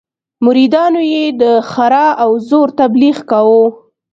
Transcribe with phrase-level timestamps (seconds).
[0.45, 3.63] مریدانو یې د ښرا او زور تبليغ کاوه.